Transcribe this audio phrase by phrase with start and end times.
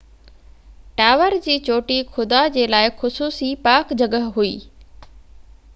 [1.01, 4.53] tower جي چوٽي خدا جي لاءِ خصوصي پاڪ جڳهہ هئي